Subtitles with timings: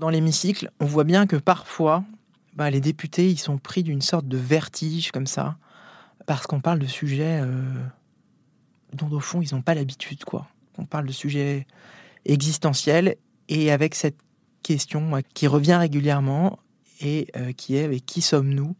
[0.00, 2.02] Dans l'hémicycle, on voit bien que parfois,
[2.54, 5.58] bah, les députés, ils sont pris d'une sorte de vertige comme ça,
[6.26, 7.70] parce qu'on parle de sujets euh,
[8.94, 10.48] dont au fond ils n'ont pas l'habitude, quoi.
[10.78, 11.66] On parle de sujets
[12.24, 13.16] existentiels
[13.50, 14.16] et avec cette
[14.62, 16.58] question qui revient régulièrement
[17.02, 18.74] et euh, qui est avec qui sommes-nous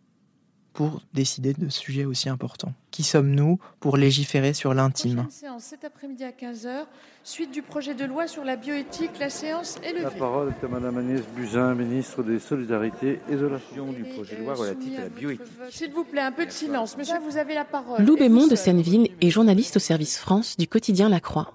[0.73, 5.85] pour décider de ce sujet aussi important Qui sommes-nous pour légiférer sur l'intime séance cet
[5.85, 6.87] après-midi à 15h,
[7.25, 9.19] suite du projet de loi sur la bioéthique.
[9.19, 10.05] La séance est levée.
[10.05, 14.37] La parole est à Madame Agnès Buzyn, ministre des Solidarités et de l'Action du projet
[14.37, 15.47] de loi relatif à la bioéthique.
[15.71, 16.97] S'il vous plaît, un peu de silence.
[16.97, 18.05] Monsieur, vous avez la parole.
[18.05, 21.55] Lou Bémont de Seineville est journaliste au service France du quotidien La Croix.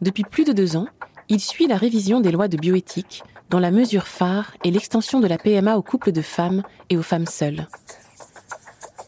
[0.00, 0.86] Depuis plus de deux ans,
[1.28, 5.26] il suit la révision des lois de bioéthique, dont la mesure phare est l'extension de
[5.26, 7.66] la PMA aux couples de femmes et aux femmes seules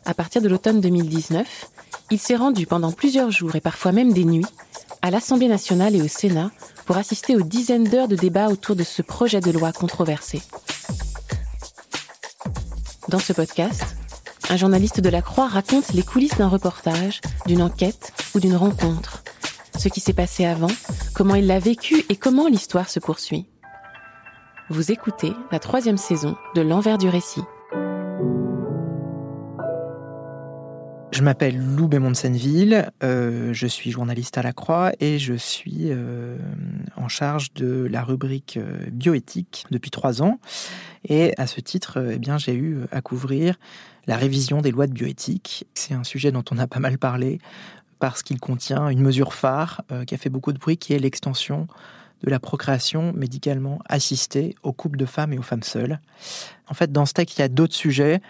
[0.04, 1.70] à partir de l'automne 2019,
[2.10, 4.46] il s'est rendu pendant plusieurs jours et parfois même des nuits
[5.02, 6.50] à l'Assemblée nationale et au Sénat
[6.86, 10.42] pour assister aux dizaines d'heures de débats autour de ce projet de loi controversé.
[13.08, 13.96] Dans ce podcast,
[14.50, 19.22] un journaliste de la Croix raconte les coulisses d'un reportage, d'une enquête ou d'une rencontre,
[19.78, 20.70] ce qui s'est passé avant,
[21.14, 23.46] comment il l'a vécu et comment l'histoire se poursuit.
[24.68, 27.42] Vous écoutez la troisième saison de L'envers du récit.
[31.20, 35.34] Je m'appelle Lou Bémont de Senneville, euh, je suis journaliste à la Croix et je
[35.34, 36.38] suis euh,
[36.96, 40.40] en charge de la rubrique euh, bioéthique depuis trois ans.
[41.06, 43.56] Et à ce titre, eh j'ai eu à couvrir
[44.06, 45.66] la révision des lois de bioéthique.
[45.74, 47.39] C'est un sujet dont on a pas mal parlé
[47.98, 51.68] parce qu'il contient une mesure phare qui a fait beaucoup de bruit, qui est l'extension
[52.25, 56.01] de la procréation médicalement assistée aux couples de femmes et aux femmes seules.
[56.69, 58.20] En fait, dans ce texte, il y a d'autres sujets.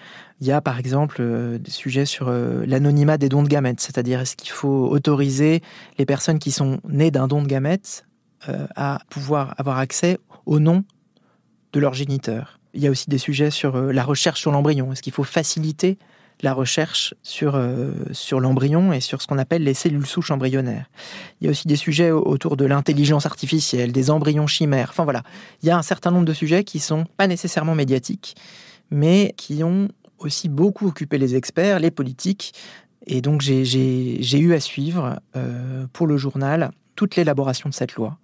[0.41, 3.81] Il y a par exemple euh, des sujets sur euh, l'anonymat des dons de gamètes,
[3.81, 5.63] c'est-à-dire est-ce qu'il faut autoriser
[5.99, 8.07] les personnes qui sont nées d'un don de gamètes
[8.49, 10.85] euh, à pouvoir avoir accès au nom
[11.73, 12.59] de leur géniteur.
[12.73, 14.93] Il y a aussi des sujets sur la recherche sur l'embryon.
[14.93, 15.99] Est-ce qu'il faut faciliter
[16.43, 20.87] la recherche sur, euh, sur l'embryon et sur ce qu'on appelle les cellules souches embryonnaires.
[21.41, 24.89] Il y a aussi des sujets autour de l'intelligence artificielle, des embryons chimères.
[24.91, 25.23] Enfin voilà,
[25.63, 28.37] il y a un certain nombre de sujets qui sont pas nécessairement médiatiques,
[28.91, 32.53] mais qui ont aussi beaucoup occupé les experts, les politiques.
[33.07, 38.19] Et donc j'ai eu à suivre euh, pour le journal toute l'élaboration de cette loi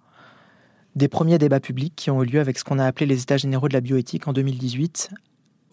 [0.97, 3.37] des premiers débats publics qui ont eu lieu avec ce qu'on a appelé les États
[3.37, 5.11] généraux de la bioéthique en 2018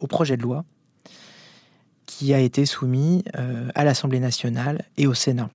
[0.00, 0.64] au projet de loi
[2.32, 5.50] a été soumis euh, à l'Assemblée nationale et au Sénat.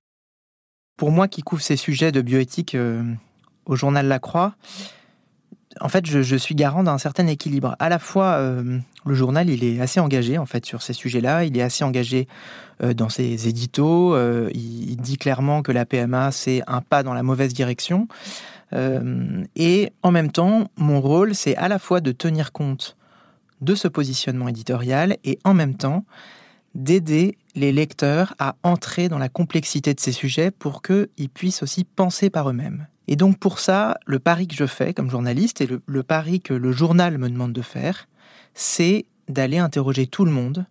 [0.96, 3.02] Pour moi qui couvre ces sujets de bioéthique euh,
[3.64, 4.54] au journal La Croix,
[5.80, 7.76] en fait, je, suis garant d'un certain équilibre.
[7.78, 11.44] À la fois, euh, le journal, il est assez engagé en fait sur ces sujets-là.
[11.44, 12.28] Il est assez engagé
[12.96, 14.16] dans ses éditos.
[14.48, 18.08] il, dit clairement que la PMA c'est un pas dans la mauvaise direction.
[18.74, 22.96] et en même temps, mon rôle, c'est à la fois de tenir compte
[23.60, 26.04] de ce positionnement éditorial et en même temps
[26.74, 31.84] d'aider les lecteurs à entrer dans la complexité de ces sujets pour qu'ils puissent aussi
[31.84, 32.86] penser par eux-mêmes.
[33.08, 36.54] Et donc pour ça, le pari que je fais comme journaliste et le, pari que
[36.54, 38.08] le journal me demande de faire,
[38.54, 40.64] c'est d'aller interroger tout le monde,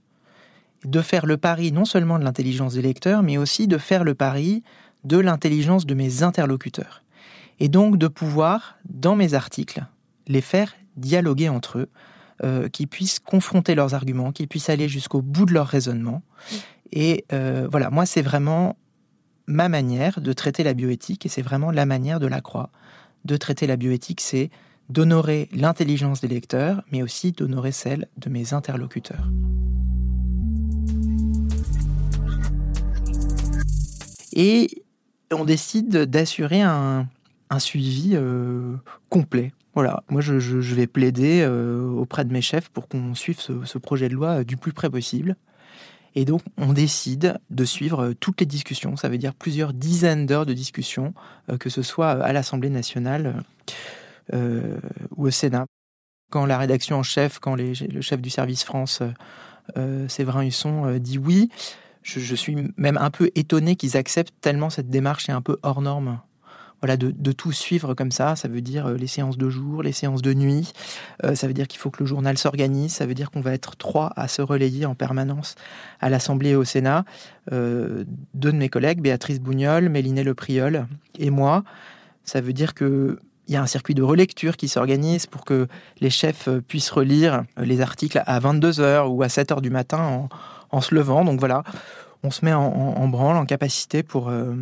[0.85, 4.15] de faire le pari non seulement de l'intelligence des lecteurs, mais aussi de faire le
[4.15, 4.63] pari
[5.03, 7.03] de l'intelligence de mes interlocuteurs.
[7.59, 9.85] Et donc de pouvoir, dans mes articles,
[10.27, 11.89] les faire dialoguer entre eux
[12.43, 16.21] euh, qui puissent confronter leurs arguments, qui puissent aller jusqu'au bout de leur raisonnement.
[16.91, 18.77] Et euh, voilà, moi, c'est vraiment
[19.47, 22.69] ma manière de traiter la bioéthique, et c'est vraiment la manière de la croix
[23.25, 24.49] de traiter la bioéthique, c'est
[24.89, 29.29] d'honorer l'intelligence des lecteurs, mais aussi d'honorer celle de mes interlocuteurs.
[34.33, 34.83] Et
[35.31, 37.07] on décide d'assurer un,
[37.59, 38.75] suivi euh,
[39.09, 40.33] complet voilà, moi je,
[40.75, 44.43] vais plaider euh, auprès de mes chefs pour qu'on suive ce, projet de loi euh,
[44.43, 45.37] du plus près possible.
[46.15, 50.25] Et donc on décide de suivre euh, toutes les discussions, ça veut dire plusieurs dizaines
[50.25, 51.13] d'heures de discussions,
[51.61, 53.41] que ce soit à l'Assemblée nationale
[54.33, 55.65] ou au Sénat.
[56.29, 59.01] Quand la rédaction en chef, quand le chef du service France,
[60.09, 61.49] Séverin Husson, dit oui,
[62.03, 65.57] je, je, suis même un peu étonné qu'ils acceptent tellement cette démarche est un peu
[65.63, 66.19] hors norme
[66.81, 68.35] voilà, de, tout suivre comme ça.
[68.35, 70.71] Ça veut dire les séances de jour, les séances de nuit.
[71.33, 72.93] ça veut dire qu'il faut que le journal s'organise.
[72.93, 75.55] Ça veut dire qu'on va être trois à se relayer en permanence
[75.99, 77.05] à l'Assemblée et au Sénat.
[77.51, 80.87] deux de mes collègues, Béatrice Bougnol, Méliné Lepriol
[81.17, 81.63] et moi.
[82.23, 85.67] Ça veut dire que il y a un circuit de relecture qui s'organise pour que
[85.99, 90.29] les chefs puissent relire les articles à 22h ou à 7h du matin
[90.69, 91.25] en, se levant.
[91.25, 91.63] Donc voilà,
[92.23, 94.55] on se met en, branle, en capacité pour, euh,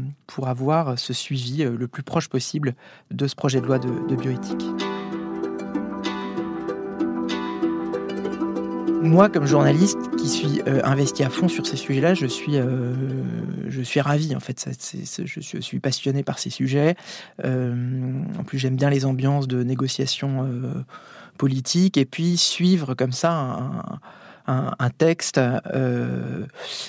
[0.44, 2.76] avoir ce suivi euh, le plus proche possible
[3.12, 4.66] de ce projet de loi de bioéthique.
[9.08, 12.60] moi, comme journaliste qui suis euh, investi à fond sur ces sujets-là, je suis,
[14.02, 14.36] ravi.
[14.36, 14.70] En fait,
[15.26, 16.96] je, suis passionné par ces sujets.
[17.44, 20.48] En plus, j'aime bien les ambiances de négociation
[21.38, 23.72] politique et puis suivre comme ça
[24.48, 26.46] un, texte, euh,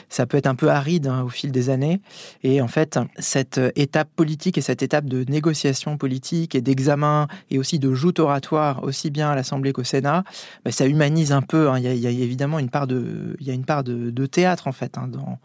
[0.08, 2.00] ça peut être un peu aride hein, au fil des années.
[2.42, 7.58] Et en fait, cette étape politique et cette étape de négociation politique et d'examen et
[7.58, 10.24] aussi de joute oratoire, aussi bien à l'Assemblée qu'au Sénat,
[10.64, 11.68] bah, ça humanise un peu.
[11.68, 11.78] Hein.
[11.78, 14.98] Il, y a, évidemment une part de, y a une part de, théâtre en fait
[14.98, 15.38] hein, dans,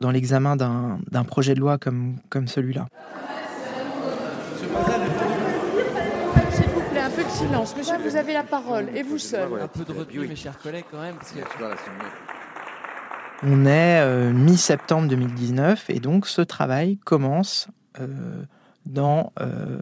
[0.00, 2.86] dans l'examen d'un projet de loi comme, comme celui-là.
[7.40, 7.76] Silence.
[7.76, 8.88] Monsieur, vous avez la parole.
[8.94, 9.48] Et vous seul.
[9.60, 11.16] Un peu de retenue, mes chers collègues, quand même.
[13.42, 18.42] On est euh, mi-septembre 2019 et donc ce travail commence euh,
[18.84, 19.78] dans euh,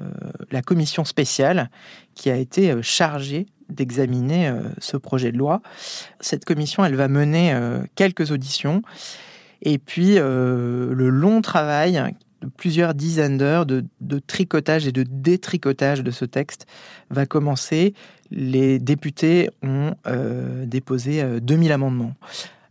[0.52, 1.70] la commission spéciale
[2.14, 5.60] qui a été chargée d'examiner ce projet de loi.
[6.20, 7.54] Cette commission, elle va mener
[7.96, 8.80] quelques auditions
[9.60, 12.02] et puis le long travail
[12.42, 13.84] de plusieurs dizaines d'heures de,
[14.26, 16.66] tricotage et de détricotage de ce texte
[17.10, 17.94] va commencer.
[18.30, 22.14] Les députés ont euh, déposé 2000 euh, amendements.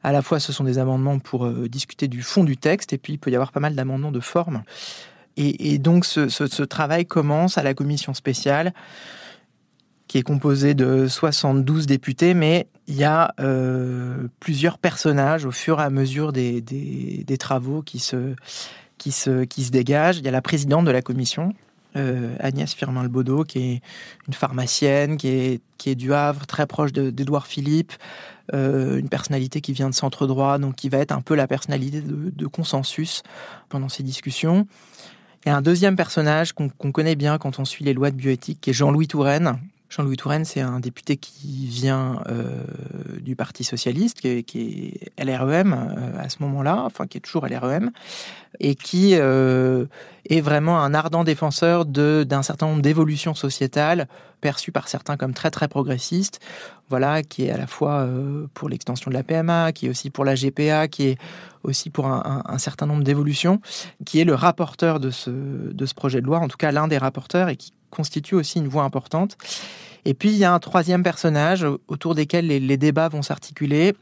[0.03, 2.97] À la fois, ce sont des amendements pour euh, discuter du fond du texte, et
[2.97, 4.63] puis il peut y avoir pas mal d'amendements de forme.
[5.39, 8.73] Et, donc, ce, travail commence à la commission spéciale,
[10.07, 13.35] qui est composée de 72 députés, mais il y a
[14.39, 18.33] plusieurs personnages au fur et à mesure des travaux qui se,
[18.97, 20.17] qui se, qui se dégage.
[20.17, 21.53] Il y a la présidente de la commission,
[21.95, 23.81] euh, Agnès Firmin-Lebaudot, qui est
[24.27, 27.93] une pharmacienne, qui est, qui est du Havre, très proche d'Edouard Philippe,
[28.53, 31.47] euh, une personnalité qui vient de centre droit, donc qui va être un peu la
[31.47, 33.23] personnalité de, consensus
[33.69, 34.67] pendant ces discussions.
[35.45, 38.15] Il y a un deuxième personnage qu'on connaît bien quand on suit les lois de
[38.15, 39.59] bioéthique, qui est Jean-Louis Touraine,
[39.89, 42.63] Jean-Louis Touraine, c'est un député qui vient euh,
[43.21, 47.91] du Parti socialiste, qui est, LREM euh, à ce moment-là, enfin qui est toujours LREM,
[48.59, 49.85] et qui euh,
[50.29, 54.07] est vraiment un ardent défenseur d'un certain nombre d'évolutions sociétales
[54.41, 56.41] perçues par certains comme très très progressistes.
[56.89, 58.07] Voilà, qui est à la fois
[58.53, 61.17] pour l'extension de la PMA, qui est aussi pour la GPA, qui est
[61.63, 63.59] aussi pour un, certain nombre d'évolutions,
[64.05, 66.87] qui est le rapporteur de ce, de ce projet de loi, en tout cas l'un
[66.87, 69.37] des rapporteurs, et qui constitue aussi une voix importante.
[70.05, 73.93] Et puis, il y a un troisième personnage autour desquels les, débats vont s'articuler.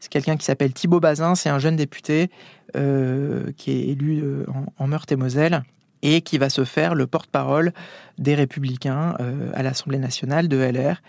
[0.00, 2.30] C'est quelqu'un qui s'appelle Thibaut Bazin, c'est un jeune député
[2.76, 4.44] euh, qui est élu euh,
[4.76, 5.62] en, Meurthe-et-Moselle
[6.02, 7.72] et qui va se faire le porte-parole
[8.18, 11.02] des républicains euh, à l'Assemblée nationale de LR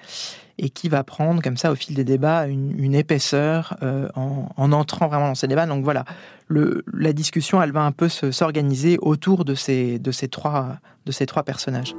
[0.58, 3.78] et qui va prendre comme ça au fil des débats une, épaisseur
[4.16, 5.68] en, entrant vraiment dans ces débats.
[5.68, 6.04] Donc voilà,
[6.50, 10.00] la discussion, elle va un peu s'organiser autour de ces,
[10.32, 11.94] trois, de ces trois personnages.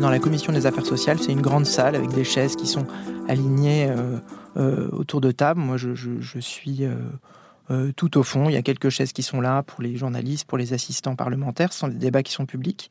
[0.00, 1.18] dans la commission des affaires sociales.
[1.20, 2.86] C'est une grande salle avec des chaises qui sont
[3.28, 4.18] alignées euh, euh,
[4.56, 5.60] autour de table.
[5.60, 6.84] Moi, je, suis
[7.70, 8.48] euh, tout au fond.
[8.48, 11.72] Il y a quelques chaises qui sont là pour les journalistes, pour les assistants parlementaires.
[11.72, 12.90] Ce sont des débats qui sont publics.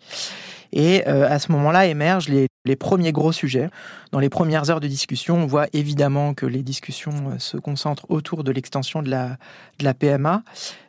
[0.72, 3.70] Et à ce moment-là émergent les, premiers gros sujets.
[4.12, 8.44] Dans les premières heures de discussion, on voit évidemment que les discussions se concentrent autour
[8.44, 10.42] de l'extension de la, PMA,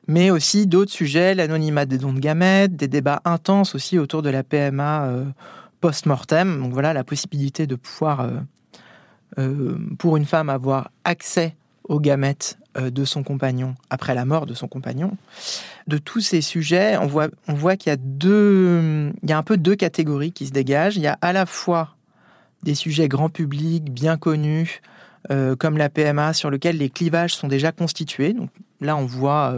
[0.07, 4.31] mais aussi d'autres sujets, l'anonymat des dons de gamètes, des débats intenses aussi autour de
[4.31, 5.11] la PMA
[5.85, 6.62] post-mortem.
[6.62, 8.40] Donc voilà la possibilité de pouvoir, euh, euh,
[9.99, 11.57] pour une femme, avoir accès
[11.88, 15.17] aux gamètes euh, de son compagnon après la mort de son compagnon.
[15.87, 19.57] De tous ces sujets, on voit, qu'il y a deux, il y a un peu
[19.57, 20.97] deux catégories qui se dégagent.
[20.97, 21.95] Il y a à la fois
[22.62, 24.81] des sujets grand public, bien connus,
[25.59, 28.33] comme la PMA, sur lesquels les clivages sont déjà constitués.
[28.33, 28.50] Donc
[28.81, 29.55] là, on voit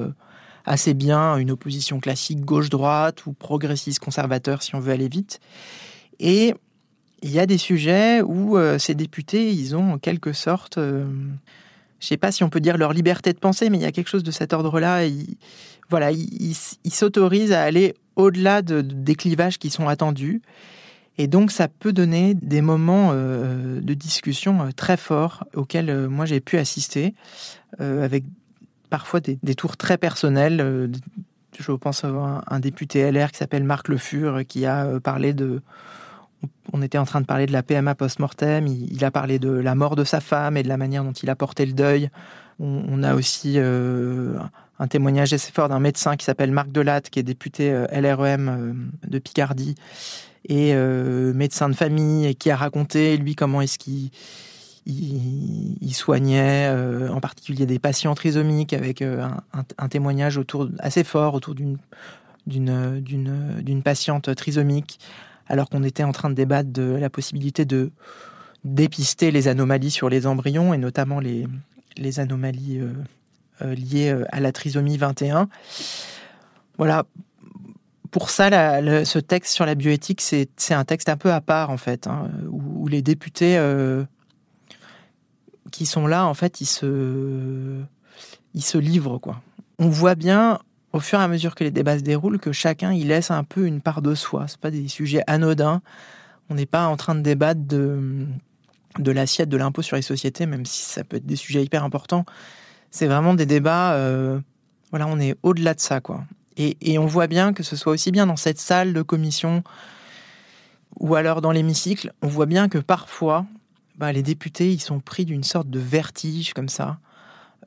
[0.65, 5.39] assez bien une opposition classique gauche-droite ou progressiste-conservateur, si on veut aller vite.
[6.19, 6.55] Et
[7.23, 11.05] il y a des sujets où euh, ces députés, ils ont en quelque sorte, euh,
[11.05, 13.87] je ne sais pas si on peut dire leur liberté de penser, mais il y
[13.87, 15.07] a quelque chose de cet ordre-là.
[15.07, 15.37] Ils,
[15.89, 16.55] voilà, ils
[16.91, 20.43] s'autorisent à aller au-delà de, des clivages qui sont attendus.
[21.17, 26.59] Et donc, ça peut donner des moments de discussion très forts auxquels moi j'ai pu
[26.59, 27.15] assister,
[27.79, 28.25] avec
[28.91, 30.91] parfois des, tours très personnels.
[31.57, 35.33] je pense à un, un député LR qui s'appelle Marc Le Fur qui a parlé
[35.33, 35.63] de
[36.73, 39.75] on était en train de parler de la PMA post-mortem, il, a parlé de la
[39.75, 42.11] mort de sa femme et de la manière dont il a porté le deuil.
[42.59, 44.39] On, a aussi euh,
[44.79, 48.49] un témoignage assez fort d'un médecin qui s'appelle Marc Delatte, qui est député euh, LREM
[48.49, 48.73] euh,
[49.07, 49.75] de Picardie
[50.49, 50.75] et
[51.35, 54.11] médecin de famille, et qui a raconté, lui, comment est-ce qu'il
[54.87, 56.71] il, soignait
[57.11, 61.79] en particulier des patients trisomiques avec un, témoignage autour assez fort autour d'une
[62.47, 65.01] d'une patiente trisomique
[65.49, 67.91] alors qu'on était en train de débattre de la possibilité de
[68.65, 71.47] dépister les anomalies sur les embryons, et notamment les,
[71.97, 72.93] les anomalies euh,
[73.63, 75.49] euh, liées euh, à la trisomie 21.
[76.79, 77.05] Voilà.
[78.11, 78.49] Pour ça,
[79.05, 82.31] ce texte sur la bioéthique, c'est un texte un peu à part, en fait, hein,
[82.49, 83.61] où, les députés
[85.71, 87.79] qui sont là, en fait, ils se,
[88.55, 89.43] ils se livrent, quoi.
[89.79, 90.61] On voit bien
[90.93, 93.45] au fur et à mesure que les débats se déroulent, que chacun y laisse un
[93.45, 94.47] peu une part de soi.
[94.49, 95.83] C'est pas des sujets anodins.
[96.49, 98.27] On n'est pas en train de débattre de,
[98.99, 102.25] l'assiette de l'impôt sur les sociétés, même si ça peut être des sujets hyper importants.
[102.91, 103.95] C'est vraiment des débats.
[103.95, 104.39] Euh,
[104.91, 106.25] voilà, on est au-delà de ça, quoi.
[106.57, 109.63] Et, et, on voit bien que ce soit aussi bien dans cette salle de commission
[110.99, 113.45] ou alors dans l'hémicycle, on voit bien que parfois,
[113.97, 116.99] bah, les députés, ils sont pris d'une sorte de vertige comme ça,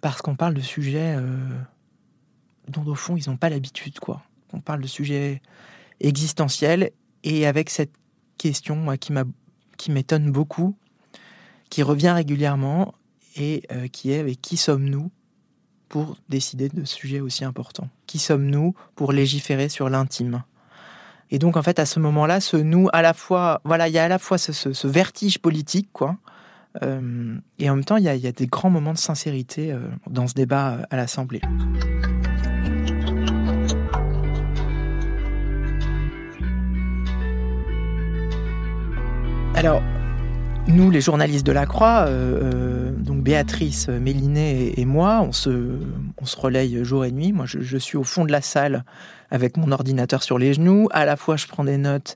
[0.02, 1.16] parce qu'on parle de sujets.
[1.18, 1.38] Euh,
[2.70, 4.22] dont au fond ils n'ont pas l'habitude, quoi.
[4.54, 5.42] On parle de sujets
[6.00, 6.92] existentiels
[7.24, 7.94] et avec cette
[8.38, 9.26] question qui m'a
[9.78, 10.76] qui m'étonne beaucoup,
[11.70, 12.94] qui revient régulièrement
[13.36, 15.10] et euh, qui est avec qui sommes-nous
[15.88, 17.90] pour décider de sujets aussi importants?
[18.06, 20.44] Qui sommes-nous pour légiférer sur l'intime?
[21.32, 24.00] Et donc en fait à ce moment-là, ce nous à la fois, voilà, il y
[24.00, 26.18] a à la fois ce, vertige politique, quoi,
[26.84, 30.28] euh, et en même temps il y, a, des grands moments de sincérité euh, dans
[30.28, 31.42] ce débat à l'Assemblée.
[39.60, 39.84] Alors,
[40.70, 45.50] nous, les journalistes de la Croix, euh, euh, donc Béatrice, Mélinet et, moi, on se,
[45.50, 47.34] on relaye jour et nuit.
[47.34, 48.86] Moi, je, suis au fond de la salle
[49.32, 50.88] avec mon ordinateur sur les genoux.
[50.92, 52.16] À la fois, je prends des notes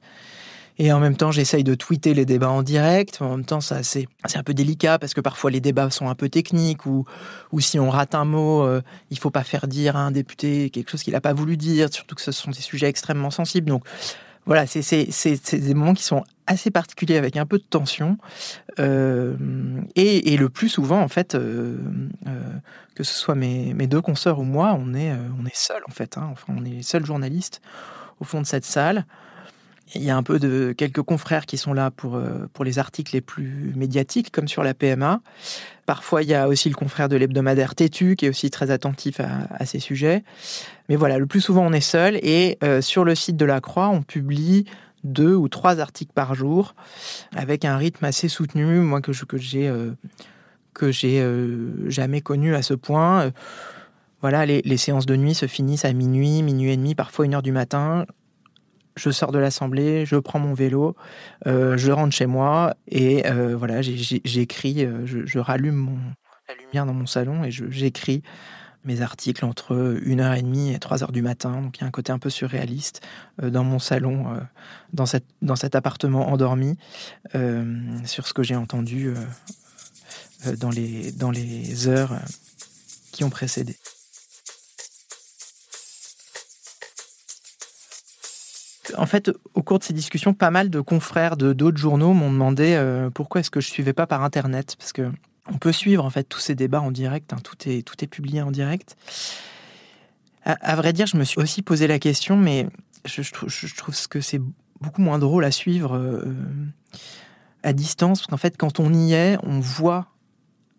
[0.79, 3.21] et en même temps, j'essaye de tweeter les débats en direct.
[3.21, 6.29] En même temps, c'est, un peu délicat parce que parfois les débats sont un peu
[6.29, 7.03] techniques ou,
[7.51, 8.81] ou si on rate un mot, euh,
[9.11, 11.89] il faut pas faire dire à un député quelque chose qu'il n'a pas voulu dire,
[11.91, 13.67] surtout que ce sont des sujets extrêmement sensibles.
[13.67, 13.83] Donc,
[14.45, 18.17] voilà, c'est des moments qui sont assez particuliers avec un peu de tension.
[18.79, 19.35] Euh,
[19.95, 21.77] et, le plus souvent, en fait, euh,
[22.27, 22.53] euh,
[22.95, 26.17] que ce soit mes, deux consoeurs ou moi, on est, on est seuls, en fait.
[26.17, 26.29] Hein.
[26.31, 27.61] enfin, on est les seuls journalistes
[28.19, 29.05] au fond de cette salle.
[29.95, 32.19] Il y a un peu de quelques confrères qui sont là pour,
[32.53, 35.21] pour les articles les plus médiatiques, comme sur la PMA.
[35.85, 39.19] Parfois, il y a aussi le confrère de l'hebdomadaire Tétu, qui est aussi très attentif
[39.19, 40.23] à, ces sujets.
[40.89, 42.15] Mais voilà, le plus souvent, on est seul.
[42.23, 44.65] Et sur le site de la Croix, on publie
[45.03, 46.75] deux ou trois articles par jour,
[47.35, 49.91] avec un rythme assez soutenu, moi, que, que j'ai euh,
[50.73, 51.23] que j'ai
[51.87, 53.31] jamais connu à ce point.
[54.21, 57.35] Voilà, les, les séances de nuit se finissent à minuit, minuit et demi, parfois une
[57.35, 58.05] heure du matin
[58.95, 60.95] je sors de l'assemblée, je prends mon vélo,
[61.47, 65.97] euh, je rentre chez moi et euh, voilà, j'écris, euh, je, rallume
[66.47, 68.21] la lumière dans mon salon et j'écris
[68.85, 71.61] mes articles entre 1h30 et 3h du matin.
[71.61, 73.01] Donc il y a un côté un peu surréaliste
[73.41, 74.25] dans mon salon,
[74.93, 76.77] dans, cette, dans cet appartement endormi,
[78.05, 79.13] sur ce que j'ai entendu
[80.57, 82.19] dans, les, dans les heures
[83.11, 83.77] qui ont précédé.
[88.97, 92.31] En fait, au cours de ces discussions, pas mal de confrères de d'autres journaux m'ont
[92.31, 95.09] demandé euh, pourquoi est-ce que je suivais pas par internet, parce que
[95.49, 98.07] on peut suivre en fait tous ces débats en direct, hein, tout est tout est
[98.07, 98.95] publié en direct.
[100.45, 102.67] À, vrai dire, je me suis aussi posé la question, mais
[103.05, 104.41] je, trouve, je trouve que c'est
[104.81, 106.35] beaucoup moins drôle à suivre euh,
[107.63, 110.07] à distance, parce qu'en fait, quand on y est, on voit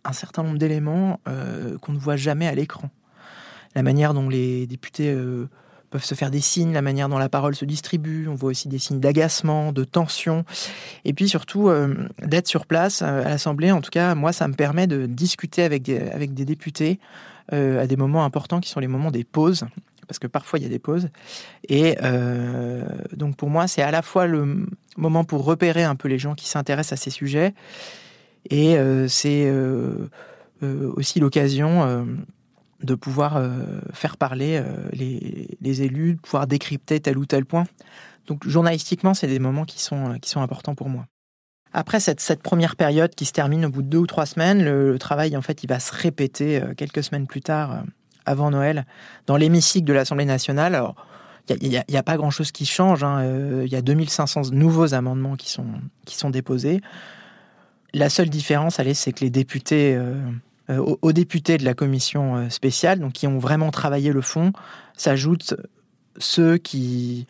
[0.05, 2.91] un certain nombre d'éléments euh, qu'on ne voit jamais à l'écran.
[3.75, 5.11] La manière dont les députés
[5.95, 8.27] peuvent se faire des signes, la manière dont la parole se distribue.
[8.27, 10.45] On voit aussi des signes d'agacement, de tension.
[11.05, 13.71] Et puis surtout, euh, d'être sur place euh, à l'Assemblée.
[13.71, 16.99] En tout cas, moi, ça me permet de discuter avec des, avec des députés
[17.53, 19.67] euh, à des moments importants qui sont les moments des pauses.
[20.09, 21.11] Parce que parfois, il y a des pauses.
[21.69, 21.97] Et
[23.17, 26.35] donc, pour moi, c'est à la fois le moment pour repérer un peu les gens
[26.35, 27.55] qui s'intéressent à ces sujets.
[28.51, 28.77] Et
[29.09, 29.51] c'est
[30.61, 32.07] aussi l'occasion
[32.85, 37.65] de pouvoir euh, faire parler euh, les, élus, de pouvoir décrypter tel ou tel point.
[38.27, 41.07] Donc journalistiquement, c'est des moments qui sont, qui sont importants pour moi.
[41.73, 44.65] Après cette, cette, première période qui se termine au bout de deux ou trois semaines,
[44.65, 47.83] le, travail en fait il va se répéter quelques semaines plus tard,
[48.27, 48.87] avant Noël,
[49.27, 50.77] dans l'hémicycle de l'Assemblée nationale.
[50.77, 50.95] Alors,
[51.49, 53.03] il n'y a, pas grand-chose qui change.
[53.03, 53.25] Hein.
[53.65, 55.67] Il y a 2500 nouveaux amendements qui sont,
[56.07, 56.81] qui sont déposés.
[57.95, 60.21] La seule différence, allez, c'est que les députés, euh,
[60.71, 64.53] euh, aux, députés de la commission euh, spéciale, donc qui ont vraiment travaillé le fond,
[64.97, 65.55] s'ajoutent
[66.19, 67.27] ceux qui,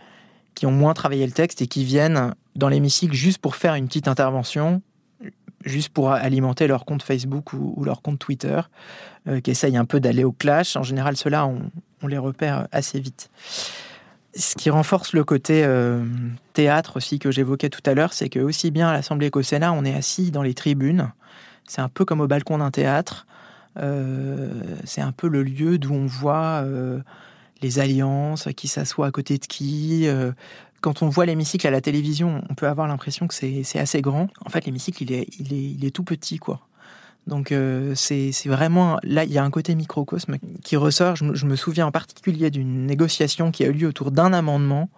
[0.54, 3.86] qui ont moins travaillé le texte et qui viennent dans l'hémicycle juste pour faire une
[3.86, 4.82] petite intervention,
[5.64, 8.60] juste pour alimenter leur compte Facebook ou, leur compte Twitter,
[9.42, 10.76] qui essayent un peu d'aller au clash.
[10.76, 13.30] En général, ceux-là, on, les repère assez vite.
[14.36, 16.04] Ce qui renforce le côté euh,
[16.54, 19.72] théâtre aussi que j'évoquais tout à l'heure, c'est que aussi bien à l'Assemblée qu'au Sénat,
[19.72, 21.12] on est assis dans les tribunes.
[21.66, 23.26] C'est un peu comme au balcon d'un théâtre.
[23.78, 27.00] Euh, c'est un peu le lieu d'où on voit euh,
[27.62, 30.06] les alliances, qui s'assoit à côté de qui.
[30.80, 34.28] quand on voit l'hémicycle à la télévision, on peut avoir l'impression que c'est assez grand.
[34.44, 36.60] En fait, l'hémicycle, il est, tout petit, quoi.
[37.26, 41.16] Donc euh, c'est vraiment là il y a un côté microcosme qui ressort.
[41.16, 44.90] Je, me souviens en particulier d'une négociation qui a eu lieu autour d'un amendement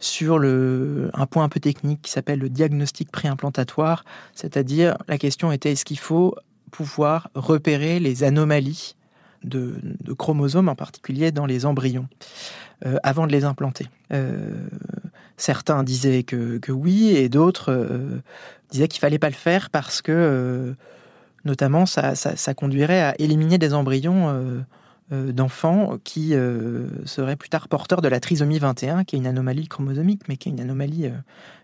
[0.00, 4.04] sur un point un peu technique qui s'appelle le diagnostic préimplantatoire,
[4.34, 6.34] c'est-à-dire la question était est-ce qu'il faut
[6.70, 8.96] pouvoir repérer les anomalies
[9.44, 9.76] de,
[10.18, 12.08] chromosomes en particulier dans les embryons
[12.86, 13.86] euh, avant de les implanter?
[14.12, 14.68] Euh,
[15.36, 17.88] certains disaient que, oui et d'autres
[18.70, 20.74] disaient qu'il fallait pas le faire parce que
[21.44, 24.60] Notamment, ça, conduirait à éliminer des embryons euh, euh,
[25.10, 29.68] d'enfants qui euh, seraient plus tard porteurs de la trisomie 21, qui est une anomalie
[29.68, 31.10] chromosomique, mais qui est une anomalie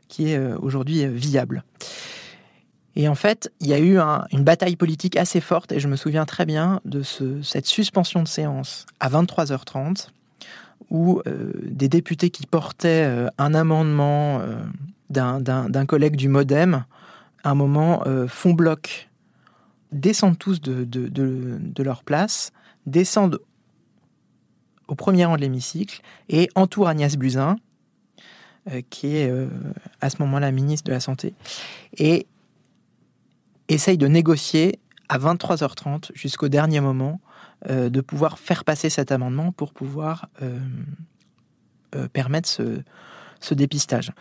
[0.08, 1.64] qui est aujourd'hui viable.
[2.94, 5.96] Et en fait, il y a eu une bataille politique assez forte, et je me
[5.96, 10.08] souviens très bien de cette suspension de séance à 23h30,
[10.90, 11.22] où
[11.62, 14.40] des députés qui portaient un amendement
[15.10, 16.84] d'un collègue du Modem,
[17.42, 19.08] à un moment, font bloc
[19.92, 22.52] descendent tous de, leur place,
[22.86, 23.40] descendent
[24.88, 27.56] au premier rang de l'hémicycle et entourent Agnès Buzyn,
[28.70, 29.48] euh, qui est euh,
[30.00, 31.34] à ce moment-là ministre de la Santé,
[31.96, 32.26] et
[33.68, 37.20] essayent de négocier à 23h30 jusqu'au dernier moment
[37.68, 40.28] euh, de pouvoir faire passer cet amendement pour pouvoir
[42.12, 44.12] permettre ce dépistage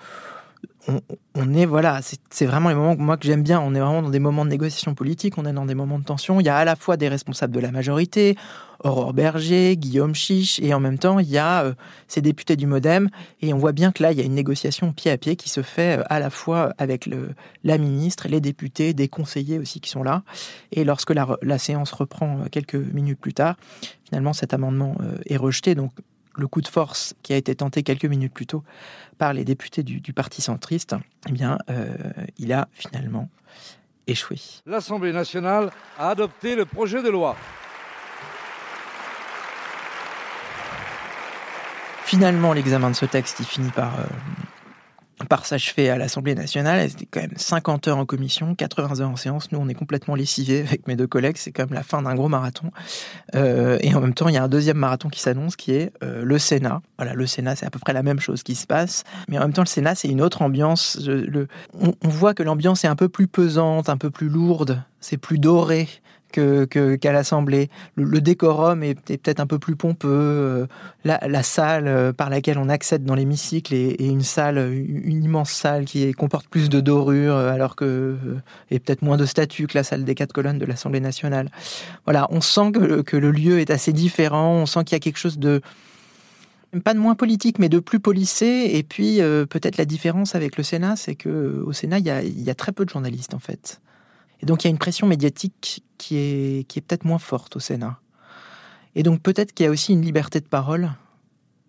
[1.35, 3.59] on, est, voilà, c'est vraiment les moments moi que j'aime bien.
[3.59, 6.03] On est vraiment dans des moments de négociation politique, on est dans des moments de
[6.03, 6.39] tension.
[6.39, 8.35] Il y a à la fois des responsables de la majorité,
[8.83, 11.73] Aurore Berger, Guillaume Chiche, et en même temps, il y a euh,
[12.07, 13.09] ces députés du Modem.
[13.41, 15.49] Et on voit bien que là, il y a une négociation pied à pied qui
[15.49, 17.09] se fait euh, à la fois avec
[17.63, 20.23] la ministre, les députés, des conseillers aussi qui sont là.
[20.71, 23.55] Et lorsque la, la séance reprend euh, quelques minutes plus tard,
[24.03, 24.95] finalement, cet amendement
[25.25, 25.73] est rejeté.
[25.73, 25.91] Donc,
[26.37, 28.63] le coup de force qui a été tenté quelques minutes plus tôt
[29.17, 30.95] par les députés du, Parti centriste,
[31.27, 31.93] eh bien, euh,
[32.37, 33.29] il a finalement
[34.07, 34.37] échoué.
[34.65, 37.35] L'Assemblée nationale a adopté le projet de loi.
[42.03, 44.03] Finalement, l'examen de ce texte, il finit par, euh,
[45.29, 46.89] par s'achever à l'Assemblée nationale.
[46.89, 49.51] C'était quand même 50 heures en commission, 80 heures en séance.
[49.51, 51.37] Nous, on est complètement lessivés avec mes deux collègues.
[51.37, 52.71] C'est quand même la fin d'un gros marathon.
[53.33, 55.91] Euh, et en même temps, il y a un deuxième marathon qui s'annonce, qui est
[56.03, 56.81] euh, le Sénat.
[56.97, 59.03] Voilà, le Sénat, c'est à peu près la même chose qui se passe.
[59.29, 60.99] Mais en même temps, le Sénat, c'est une autre ambiance.
[61.73, 64.83] On voit que l'ambiance est un peu plus pesante, un peu plus lourde.
[65.07, 65.87] C'est plus doré
[66.31, 67.69] qu'à l'Assemblée.
[67.95, 70.09] Le, décorum est, peut-être un peu plus pompeux.
[70.09, 70.65] Euh,
[71.03, 75.85] la, salle euh, par laquelle on accède dans l'hémicycle est, une salle, une immense salle
[75.85, 78.17] qui comporte plus de dorures, euh, alors que
[78.71, 81.51] et peut-être moins de statues que la salle des quatre colonnes de l'Assemblée nationale.
[82.05, 84.55] Voilà, on sent que, le lieu est assez différent.
[84.55, 85.61] On sent qu'il y a quelque chose de
[86.83, 88.71] pas de moins politique, mais de plus policé.
[88.73, 92.55] Et puis, peut-être la différence avec le Sénat, c'est que au Sénat, il y a,
[92.55, 93.79] très peu de journalistes, en fait.
[94.41, 97.55] Et donc il y a une pression médiatique qui est, qui est peut-être moins forte
[97.55, 97.99] au Sénat.
[98.95, 100.91] Et donc peut-être qu'il y a aussi une liberté de parole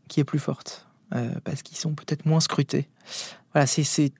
[0.08, 2.88] qui est plus forte, euh, parce qu'ils sont peut-être moins scrutés.
[3.52, 4.12] Voilà, c'est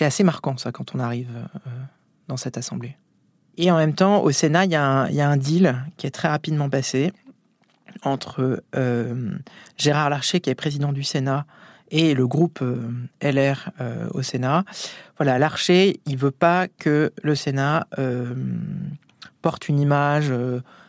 [0.00, 1.70] assez marquant ça quand on arrive euh,
[2.28, 2.96] dans cette assemblée.
[3.56, 6.06] Et en même temps, au Sénat, il y, a un, y a un deal qui
[6.06, 7.12] est très rapidement passé
[8.02, 9.36] entre euh,
[9.76, 11.44] Gérard Larcher, qui est président du Sénat,
[11.90, 12.90] et le groupe euh,
[13.22, 14.64] LR euh, au Sénat.
[15.16, 18.34] Voilà, Larcher, il veut pas que le Sénat euh,
[19.42, 20.32] porte une image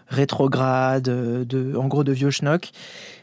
[0.08, 2.72] rétrograde, de, en gros de vieux schnock.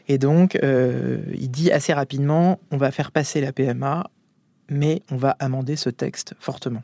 [0.07, 4.09] Et donc, il dit assez rapidement, on va faire passer la PMA,
[4.69, 6.83] mais on va amender ce texte fortement.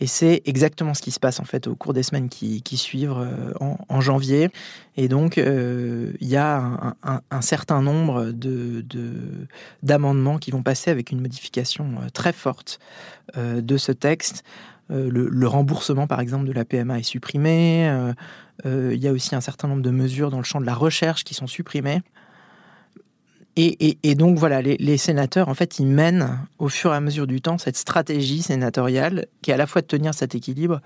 [0.00, 3.18] Et c'est exactement ce qui se passe en fait au cours des semaines qui, suivent
[3.18, 4.48] euh, en, janvier.
[4.96, 6.94] Et donc, euh, il y a
[7.30, 8.82] un, certain nombre de,
[9.82, 12.80] d'amendements qui vont passer avec une modification euh, très forte
[13.36, 14.42] de ce texte.
[14.88, 18.12] Le, remboursement, par exemple, de la PMA est supprimé.
[18.64, 21.22] il y a aussi un certain nombre de mesures dans le champ de la recherche
[21.22, 22.02] qui sont supprimées.
[23.56, 27.40] Et, donc voilà, les, sénateurs, en fait, ils mènent au fur et à mesure du
[27.40, 30.80] temps cette stratégie sénatoriale qui est à la fois de tenir cet équilibre,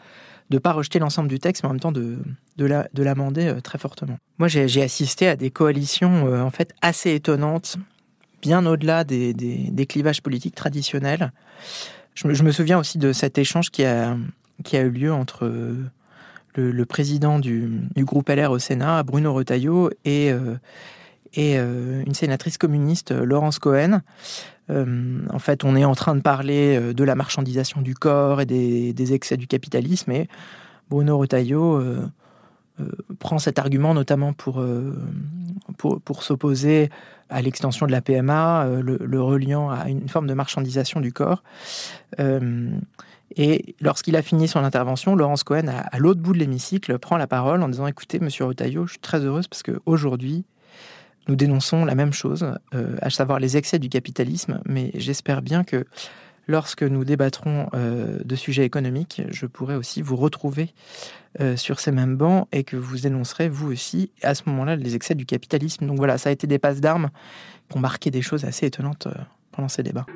[0.50, 2.18] de ne pas rejeter l'ensemble du texte, mais en même temps de,
[2.56, 4.18] de l'amender euh, très fortement.
[4.38, 7.76] Moi, j'ai assisté à des coalitions euh, en fait assez étonnantes,
[8.42, 11.32] bien au-delà des, clivages politiques traditionnels.
[12.14, 14.16] Je, me souviens aussi de cet échange qui a,
[14.64, 15.50] qui a eu lieu entre
[16.54, 20.32] le, président du, groupe LR au Sénat, Bruno Retailleau, et...
[20.32, 20.56] Euh,
[21.34, 24.00] et euh, une sénatrice communiste, euh, Laurence Cohen.
[24.70, 28.46] Euh, en fait, on est en train de parler de la marchandisation du corps et
[28.46, 30.10] des, excès du capitalisme.
[30.12, 30.28] Et
[30.88, 31.82] Bruno Retailleau
[33.18, 34.64] prend cet argument notamment pour,
[35.76, 36.88] pour, s'opposer
[37.28, 41.42] à l'extension de la PMA, le, reliant à une forme de marchandisation du corps.
[43.36, 47.26] et lorsqu'il a fini son intervention, Laurence Cohen, à, l'autre bout de l'hémicycle, prend la
[47.26, 50.46] parole en disant Écoutez, monsieur Retailleau, je suis très heureuse parce qu'aujourd'hui,
[51.28, 55.64] nous dénonçons la même chose, euh, à savoir les excès du capitalisme, mais j'espère bien
[55.64, 55.86] que
[56.46, 60.74] lorsque nous débattrons euh, de sujets économiques, je pourrai aussi vous retrouver
[61.40, 64.94] euh, sur ces mêmes bancs et que vous dénoncerez vous aussi à ce moment-là les
[64.94, 65.86] excès du capitalisme.
[65.86, 67.10] Donc voilà, ça a été des passes d'armes
[67.70, 69.08] qui ont marqué des choses assez étonnantes
[69.52, 70.06] pendant ces débats.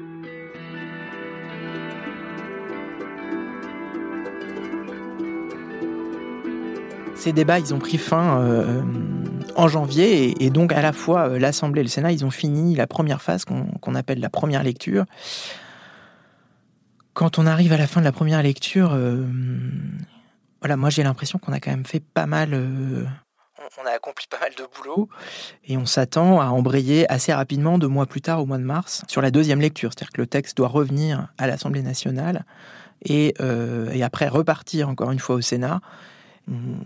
[7.15, 8.85] Ces débats, ils ont pris fin
[9.59, 10.43] en janvier.
[10.43, 13.21] Et, donc, à la fois, euh, l'Assemblée et le Sénat, ils ont fini la première
[13.21, 15.05] phase qu'on appelle la première lecture.
[17.13, 19.27] Quand on arrive à la fin de la première lecture, euh,
[20.61, 22.51] voilà, moi j'ai l'impression qu'on a quand même fait pas mal.
[22.55, 23.05] Euh,
[23.83, 25.09] on a accompli pas mal de boulot
[25.67, 29.03] et on s'attend à embrayer assez rapidement, deux mois plus tard, au mois de mars,
[29.09, 29.91] sur la deuxième lecture.
[29.93, 32.45] C'est-à-dire que le texte doit revenir à l'Assemblée nationale
[33.05, 33.35] et,
[33.93, 35.81] et après repartir encore une fois au Sénat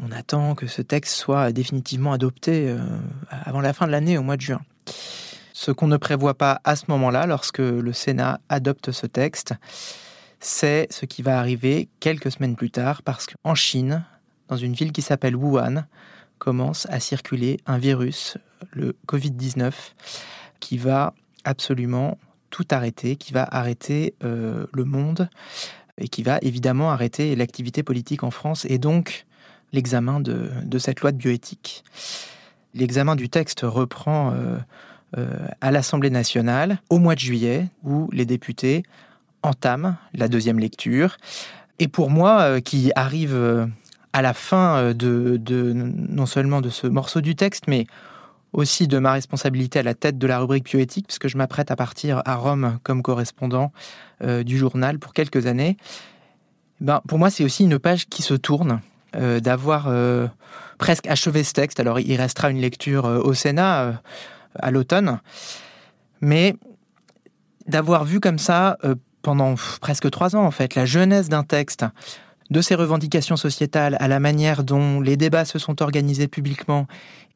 [0.02, 2.78] on, attend que ce texte soit définitivement adopté euh,
[3.30, 4.60] avant la fin de l'année, au mois de juin.
[5.52, 9.54] Ce qu'on ne prévoit pas à ce moment-là, lorsque le Sénat adopte ce texte,
[10.40, 14.04] c'est ce qui va arriver quelques semaines plus tard, parce qu'en Chine,
[14.48, 15.84] dans une ville qui s'appelle Wuhan,
[16.38, 18.36] commence à circuler un virus,
[18.72, 19.72] le Covid-19,
[20.58, 22.18] qui va absolument
[22.50, 25.28] tout arrêter, qui va arrêter euh, le monde
[25.98, 29.26] et qui va évidemment arrêter l'activité politique en France et donc
[29.72, 31.84] l'examen de, cette loi de bioéthique.
[32.74, 34.58] L'examen du texte reprend euh,
[35.18, 38.82] euh, à l'Assemblée nationale au mois de juillet, où les députés
[39.42, 41.16] entament la deuxième lecture.
[41.78, 43.68] Et pour moi, euh, qui arrive
[44.12, 45.40] à la fin de,
[45.74, 47.86] non seulement de ce morceau du texte, mais
[48.52, 51.76] aussi de ma responsabilité à la tête de la rubrique bioéthique, puisque je m'apprête à
[51.76, 53.72] partir à Rome comme correspondant
[54.22, 55.78] du journal pour quelques années.
[56.80, 58.80] Ben, pour moi, c'est aussi une page qui se tourne
[59.14, 60.26] euh, d'avoir euh,
[60.78, 61.80] presque achevé ce texte.
[61.80, 64.00] Alors il restera une lecture euh, au Sénat
[64.54, 65.20] à l'automne,
[66.20, 66.56] mais
[67.66, 68.76] d'avoir vu comme ça
[69.22, 71.84] pendant presque trois ans en fait la jeunesse d'un texte,
[72.50, 76.86] de ses revendications sociétales à la manière dont les débats se sont organisés publiquement,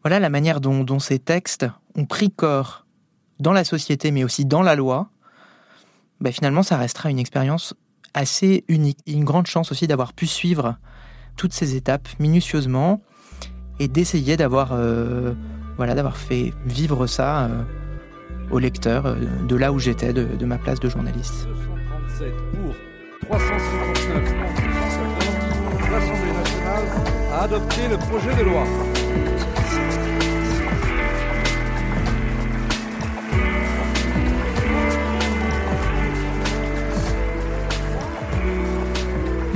[0.02, 2.86] voilà la manière dont, ces textes ont pris corps
[3.38, 5.08] dans la société mais aussi dans la loi,
[6.20, 7.74] ben finalement ça restera une expérience
[8.12, 8.98] assez unique.
[9.06, 10.76] Une grande chance aussi d'avoir pu suivre
[11.36, 13.00] toutes ces étapes minutieusement
[13.78, 15.34] et d'essayer d'avoir euh,
[16.16, 17.62] fait vivre ça euh,
[18.50, 18.58] au
[19.06, 19.14] euh,
[19.46, 21.46] de là où j'étais, de, ma place de journaliste.
[22.18, 22.74] 237 pour
[23.28, 24.34] 359
[25.90, 26.84] L'Assemblée nationale
[27.32, 28.64] a adopté le projet de loi.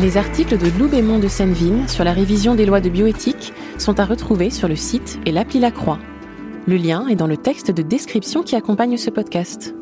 [0.00, 4.00] Les articles de Lou Bémont de Senneville sur la révision des lois de bioéthique sont
[4.00, 5.98] à retrouver sur le site et l'appli La Croix.
[6.66, 9.74] Le lien est dans le texte de description qui accompagne ce podcast.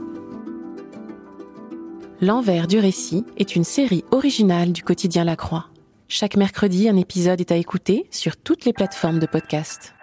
[2.20, 5.66] L'envers du récit est une série originale du quotidien La Croix.
[6.08, 9.94] Chaque mercredi, un épisode est à écouter sur toutes les plateformes de podcast.